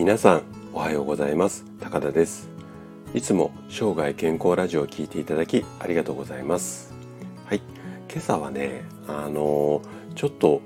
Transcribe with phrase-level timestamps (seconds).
[0.00, 0.42] 皆さん
[0.72, 1.66] おはようございます。
[1.78, 2.48] 高田です。
[3.12, 6.94] いつも生涯健康ラジオを聞いていただきありがとうございます。
[7.44, 7.60] はい。
[8.10, 9.82] 今朝はねあの
[10.14, 10.62] ちょっと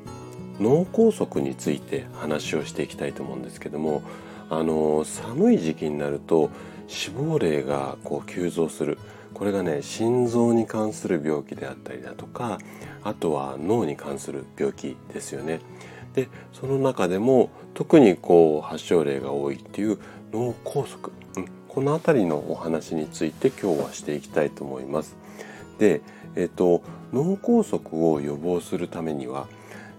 [0.61, 4.02] 脳梗塞について話をしていきたいと思うんですけども
[4.51, 6.51] あの寒い時期になると
[6.87, 8.98] 死亡例がこう急増する。
[9.35, 12.59] これがね心臓に関する病気であったりだとか
[13.03, 15.59] あとは脳に関する病気ですよね。
[16.14, 19.98] でその中でも特にこう発症例が多いっていう
[20.32, 20.98] 脳梗塞、
[21.37, 25.16] うん、この辺りのお話について今日はしていきたいと思います。
[25.78, 26.02] で、
[26.37, 26.82] えっと、
[27.12, 29.48] 脳梗塞を予防するためには、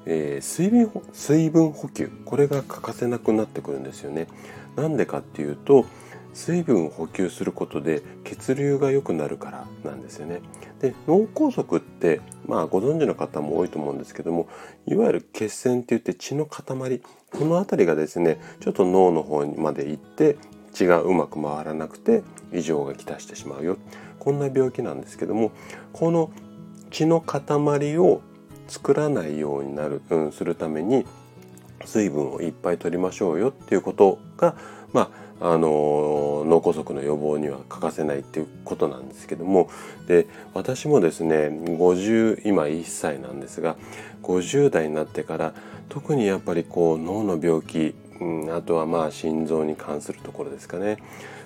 [0.05, 4.27] えー、水分水分補給これが欠かせなくなってくるんですよね。
[4.75, 5.85] なんでかっていうと
[6.35, 10.41] 水分を補給することで血流が良くなるからなんですよね。
[10.81, 14.49] で脳梗塞ってまあご存知の方も多いと思うんですけども
[14.85, 20.37] いわゆる血栓って言って血の塊この辺りがですねちょっと脳の方にまで行って
[20.73, 22.21] 血がうまく回らなくて
[22.53, 23.77] 異常がきたしてしまうよ
[24.19, 25.51] こんな病気なんですけども
[25.93, 26.31] この
[26.91, 28.21] 血の塊を
[28.67, 31.05] 作らないようになる、うん、するために
[31.85, 34.55] 水分をいっぱい取りましょうよっていうことが
[34.91, 39.69] まああの脳梗塞の予防には欠かせないっていうことなんですけども
[40.07, 43.75] で私もですね50今1歳なんですが
[44.23, 45.53] 50代になってから
[45.89, 50.97] 特にやっぱりこう脳の病気、うん、あとはまあ心臓に関するところですかね。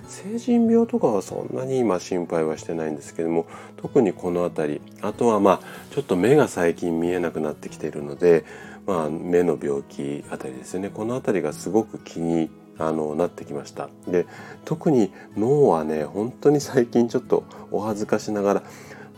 [0.08, 3.46] 成人病とかはそんなに今心配はしてないんですけども
[3.76, 5.60] 特にこの辺りあとはまあ
[5.92, 8.44] ちょっと目が最近見えなくなってきているので、
[8.86, 10.90] まあ、目の病気あたりですよね。
[10.90, 12.50] この辺りがすごく気に
[12.80, 13.88] あのなってきました。
[14.08, 14.26] で
[14.64, 18.62] 特に脳はね本当に最近ちょっとお恥ずかしながら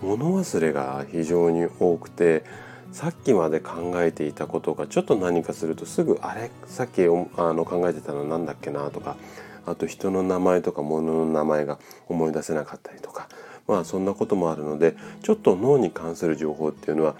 [0.03, 2.45] 物忘れが非常に多くて
[2.93, 9.17] さっきまで考えていたことがちょっと何かするとすぐあれさっきあの考えてたのなんだっけなとか
[9.65, 11.79] あと人の名前とか物の名前が
[12.09, 13.29] 思い出せなかったりとか
[13.67, 17.15] まあそんなこともあるのでちょっと脳に関する情報っていうのは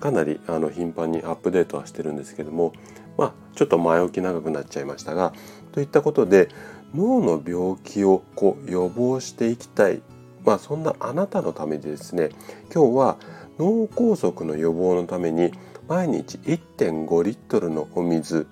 [0.00, 2.72] かなりあの頻繁にアップデートはしてるんですけども
[3.16, 5.32] まあちょっと前置き長くなっちゃいましたが
[5.72, 6.48] といったことで
[6.94, 10.02] 脳の病気をこう予防していきたい、
[10.44, 12.30] まあ、そんなあなたのためにですね
[12.72, 13.16] 今日は
[13.58, 15.52] 脳梗塞の予防のために
[15.88, 18.46] 毎日1.5リットルのお水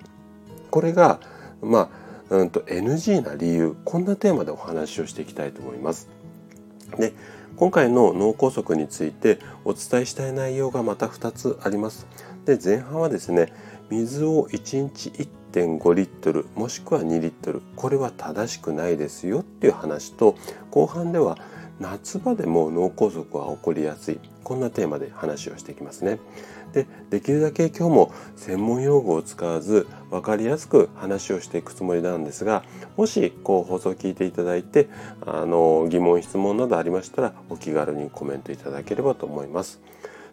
[0.70, 1.20] これが
[1.62, 1.90] ま
[2.30, 6.08] あ、うんと NG な理由こんなテーマでお話をしていきたいと思います。
[6.96, 7.12] で
[7.56, 12.06] 今回の脳梗塞についてお伝えしたい内容がまた2つあります。
[12.46, 13.52] で前半はですね
[13.90, 15.12] 水を1日
[15.52, 20.36] 1.5リットルもしくは2リットルこれは正しくないですよっていう話と
[20.70, 21.38] 後半では
[21.80, 26.18] 夏場でも脳梗塞は起こりやすいこんなテーマで話をしていきますね。
[26.72, 32.62] でできるだけ今日も専門用語を使わず分かりやすく話をしていくつもりなんですが
[32.96, 34.88] もしこう放送を聞いていただいて
[35.26, 39.80] あの疑問質問などありましたらお気軽にコメントいただければと思います。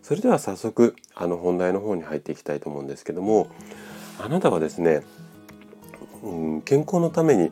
[0.04, 3.50] それでは早速あの本題の方に入っていきたいと思うんですけども
[4.20, 5.04] あなたはですね、
[6.24, 7.52] うん、健康のために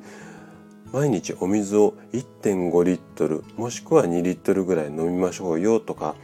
[0.92, 6.16] 毎日お水を1.5リットルもしくは2リットルぐらい飲みましょうよとか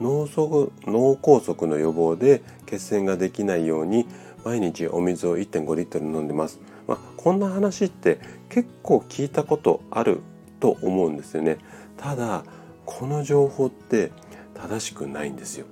[0.00, 4.06] 脳脳梗塞の予防で血栓ができないように
[4.44, 6.60] 毎日お水を1.5リットル飲んでます。
[6.86, 10.20] まあ、こんな話って結構聞いたことある
[10.60, 11.58] と思うんですよね。
[11.96, 12.44] ただ
[12.84, 14.12] この情報って
[14.54, 15.66] 正しくないんですよ。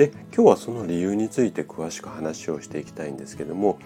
[0.00, 3.78] で今日はその理由について詳しく話をしていきたいんですけども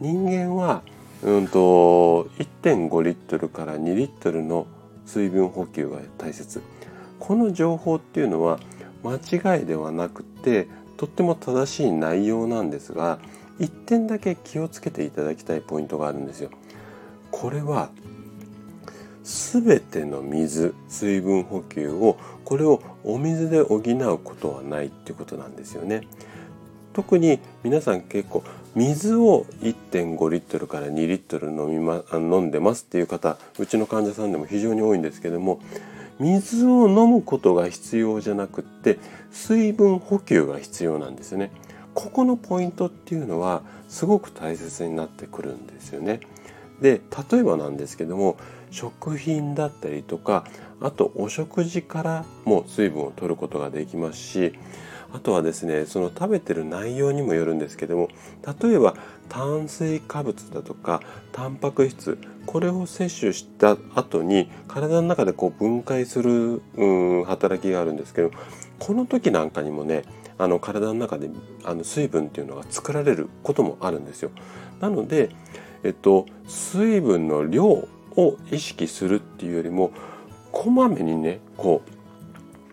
[0.00, 0.82] 人間は
[1.22, 2.24] うんと
[2.62, 4.66] 1.5リットルから2リットルの
[5.06, 6.60] 水分補給が大切
[7.18, 8.60] この情報っていうのは
[9.02, 10.68] 間違いではなくて
[10.98, 13.18] とっても正しい内容なんですが
[13.58, 16.50] 1点だけ気をつけていただきたいポイントがあるんですよ。
[17.30, 17.88] これは
[19.26, 26.02] 全ての水水分補給をこれをお水で補うことはないっていうことなんですよね。
[26.92, 28.44] 特に皆さん結構
[28.76, 35.60] 水を1.5リットルから2リットル飲み、ま、飲んでますっていう方うちの患者さんでも非常に多いんですけども
[36.20, 38.98] 水を飲むことが必要じゃなくって
[39.30, 41.50] 水分補給が必要なんですよね。
[41.94, 46.20] ここのポイントっていうのはすごく大切になってくるんですよね。
[46.80, 47.00] で
[47.30, 48.36] 例えばなんですけども
[48.70, 50.44] 食品だったりとか
[50.80, 54.52] あとお食事からも水分を取ることができますし
[55.12, 58.08] あとはですねその食べてる内容にもよるんですけども
[58.60, 58.94] 例えば
[59.28, 61.00] 炭水化物だとか
[61.32, 68.30] タンパク質これを摂取した後に体の中でこう分解する、うん、働きがあるんですけど
[68.78, 70.04] この時なんかにもね
[70.38, 71.30] あの体の中で
[71.64, 74.30] あの水分っていうのが作られることもあるんですよ。
[74.80, 75.30] なので、
[75.84, 77.88] えっと、水分の量を
[78.50, 79.92] 意識するっていうよりも
[80.52, 81.96] こまめにねこう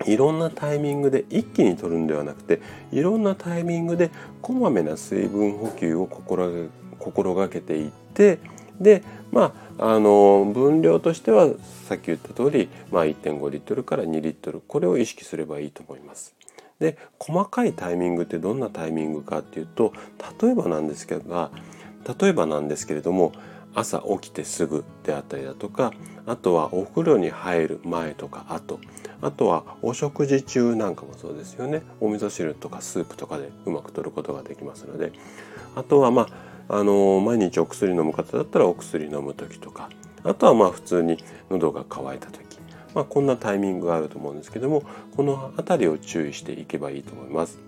[0.09, 2.61] いろんなタイミングで一気に取るんではなくて
[2.91, 4.09] いろんなタイミングで
[4.41, 8.39] こまめな水分補給を心がけていって
[8.79, 11.49] でまああの分量としては
[11.87, 16.35] さっき言った通り、まあ、1.5リットルから2リットルこれを意識すればいいと思います。
[16.79, 19.93] で細かいタイミングってどんなタイミングかっていうと
[20.41, 21.51] 例えばなんですけど
[22.19, 23.33] 例えばなんですけれども
[23.75, 25.93] 朝起きてすぐであったりだとか
[26.25, 28.79] あとはお風呂に入る前とか後
[29.21, 35.11] あとはお食事中なんかもそうですよねお味噌汁とかスープとかでうまく取ることができますので
[35.75, 36.27] あとはま
[36.69, 39.89] ああの毎日お薬飲む方だったらお薬飲む時とか
[40.23, 41.17] あとはまあ普通に
[41.49, 42.43] 喉が渇いた時
[42.93, 44.83] まあ、こんなタイミングがあると思うんですけども
[45.15, 47.59] この辺りを注意していけばいいと思います。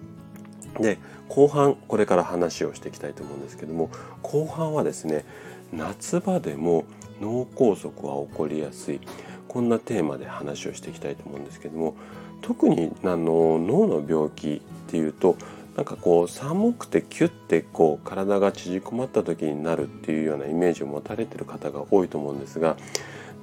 [0.80, 0.98] で
[1.30, 3.90] 後半これから話をしていきたいと思うんですけども
[4.22, 5.26] 後半はですね
[5.74, 6.86] 夏場でも
[7.22, 9.00] 脳梗塞は起こりやすい
[9.48, 11.96] こんなテーマで話をしていきたいと思うんですけども
[12.42, 15.38] 特にあの脳の病気っていうと
[15.76, 22.78] なんかこう寒くてキュッてこう体が縮こまった時になるっていうようなイメージを持たれてる方が多いと思うんですが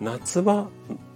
[0.00, 0.68] 夏場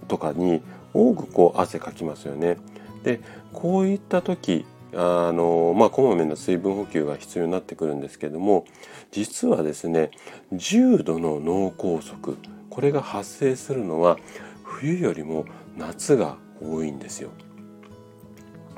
[0.07, 0.61] とかに
[0.93, 2.57] 多くこう汗かきますよね。
[3.03, 3.21] で
[3.53, 8.65] こういった時あのまあこまめな水分補給が必要になってくるんですけども
[9.11, 10.11] 実はですね
[10.53, 12.35] 重度の脳梗塞
[12.69, 14.17] これが発生するのは
[14.63, 15.45] 冬よりも
[15.77, 17.29] 夏が多いんですよ。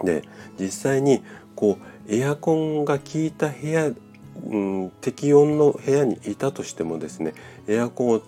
[0.04, 0.24] で
[0.58, 1.22] 実際に
[1.56, 1.78] こ
[2.08, 3.92] うエアコンが効いた部屋
[4.46, 7.34] うん、適温の部屋にいたとしてもですね
[7.68, 8.22] エアコンを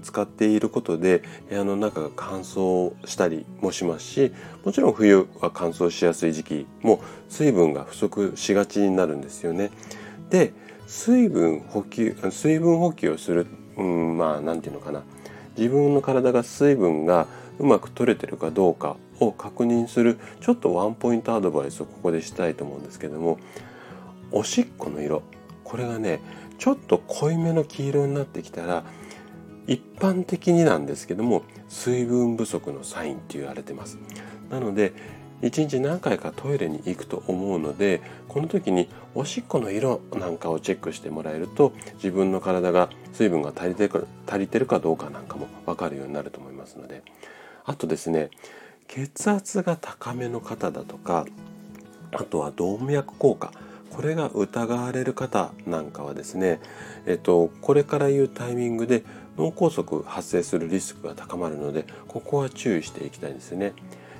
[0.00, 4.32] 使っていることで部屋の中が乾燥したりもしますし
[4.64, 9.70] もちろん冬は乾燥しやすい時期も水分が不足しがちになるんですよね。
[10.30, 10.52] で
[10.86, 13.46] 水分補給水分補給をする、
[13.76, 15.02] うん、まあ何て言うのかな
[15.56, 17.26] 自分の体が水分が
[17.58, 23.38] うまく取れてるかどうかを確認するちょっとワンポイントアドバイスをここでしたいと思うんですけども
[24.30, 25.22] おしっこの色
[25.66, 26.20] これがね
[26.58, 28.84] ちょっと濃いめの黄色になってきたら
[29.66, 33.98] 一般的になんですけども水分不足のサインって言われてます。
[34.48, 34.92] なので
[35.42, 47.02] 一日何回かトイレに行くと思うのでこの時におしっこの色なんかをチェックしてもらえると自分の体が水分が足りてる足りてるかどうかなんかも分かるようになると思いますので。
[47.66, 48.30] あとですね
[48.86, 51.26] 血圧が高めの方だとか
[52.12, 53.65] あとは動脈硬化。
[53.96, 56.60] これが疑われる方なんかはですね、
[57.06, 59.02] えっと、これから言うタイミングで
[59.38, 63.72] 脳梗塞発生するリスクが高まるのでここは注意していきたいんですね。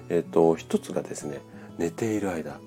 [0.08, 1.42] えっと、一つがですね
[1.76, 2.58] 寝ている間。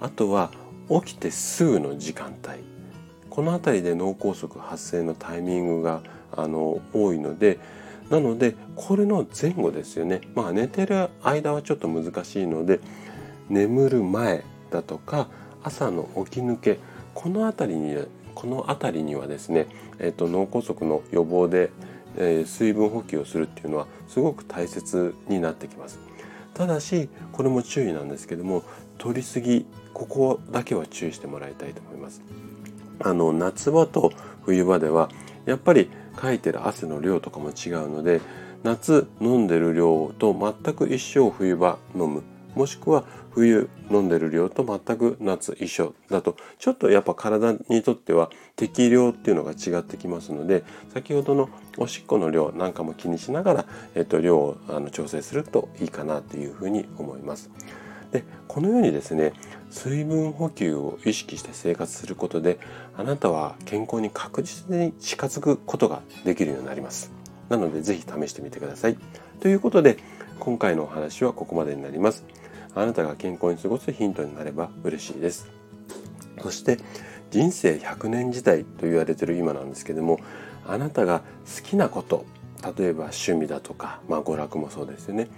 [0.00, 0.52] あとは
[0.88, 2.62] 起きてすぐの時間帯。
[3.30, 7.58] この辺りで脳梗塞発生のタイミングがあの多いので
[8.10, 10.20] なのでこれの前後ですよね。
[10.36, 12.78] まあ寝てる間はちょっと難しいので
[13.48, 15.26] 眠る前だとか
[15.62, 16.78] 朝の起き抜け
[17.14, 17.96] この辺りに
[18.34, 19.66] この辺りにはですね、
[19.98, 21.70] えーと、脳梗塞の予防で、
[22.16, 25.98] えー、水分補給をするっていうのはすごく大切になってきます。
[26.54, 28.62] ただしこれも注意なんですけども
[28.98, 32.22] 取りすぎここだけは注意してもらいたいと思います。
[33.00, 34.12] あの夏場と
[34.44, 35.08] 冬場では
[35.46, 38.20] やっぱりかいてる汗の量とかも違うので
[38.64, 42.22] 夏飲んでる量と全く一生冬場飲む
[42.54, 53.64] もしくは冬飲んでる量と全く夏一緒だとちょっとやっぱ体にとっては適量っていうのが違ってきますので先ほどのおしっこの量なんかも気にしながら、
[53.94, 57.50] えっと、量をあの調整するといいかなというふうに思います。
[58.10, 59.34] でこのようにですね
[59.70, 62.58] 水分補給を意識して生活することで
[62.96, 67.12] あなたは健康に確実に近づくことができるようになります。
[67.48, 68.98] なので是非試してみてください。
[69.40, 69.98] ということで
[70.38, 72.24] 今回のお話はここまでになります。
[72.74, 75.58] あなたが健康に過ごすヒントになれば嬉しいです。
[76.42, 76.78] そして
[77.30, 80.20] 人生100年時代と言われてる今なんですけども
[80.66, 81.20] あなたが
[81.56, 82.24] 好きなこと
[82.76, 85.28] 例えば趣味だとか、まあ、娯楽もそうですよね、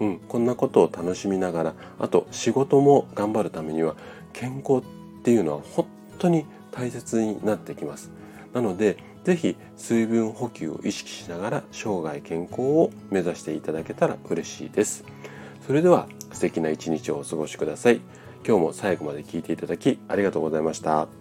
[0.00, 3.96] うん、こんなことを楽しみながらあと仕事も頑張るためには
[4.32, 5.86] 健康っていうのは本
[6.18, 8.10] 当に大切になってきます
[8.52, 8.98] なので
[9.34, 15.04] 是非水分補給を意識しながら生涯健康を目指していただけたら嬉しいです
[15.66, 18.00] それでは素敵な一日をお過ごしください。
[18.46, 21.19] 今日も最後まで聞いていただきありがとうございました。